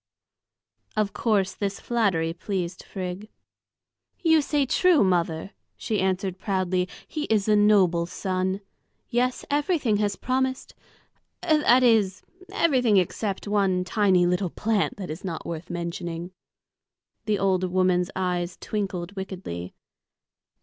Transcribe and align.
Of 0.97 1.13
course 1.13 1.53
this 1.53 1.79
flattery 1.79 2.33
pleased 2.33 2.81
Frigg. 2.81 3.29
"You 4.23 4.41
say 4.41 4.65
true, 4.65 5.03
mother," 5.03 5.51
she 5.77 5.99
answered 6.01 6.39
proudly, 6.39 6.89
"he 7.07 7.25
is 7.25 7.47
a 7.47 7.55
noble 7.55 8.07
son. 8.07 8.61
Yes, 9.09 9.45
everything 9.51 9.97
has 9.97 10.15
promised, 10.15 10.73
that 11.43 11.83
is, 11.83 12.23
everything 12.51 12.97
except 12.97 13.47
one 13.47 13.83
tiny 13.83 14.25
little 14.25 14.49
plant 14.49 14.97
that 14.97 15.11
is 15.11 15.23
not 15.23 15.45
worth 15.45 15.69
mentioning." 15.69 16.31
The 17.25 17.37
old 17.37 17.65
woman's 17.65 18.09
eyes 18.15 18.57
twinkled 18.59 19.15
wickedly. 19.15 19.75